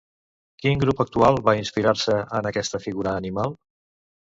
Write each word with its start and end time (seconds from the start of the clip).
Quin 0.63 0.79
grup 0.83 1.03
actual 1.05 1.37
va 1.51 1.55
inspirar-se 1.59 2.17
en 2.41 2.51
aquesta 2.53 2.83
figura 2.89 3.17
animal? 3.23 3.57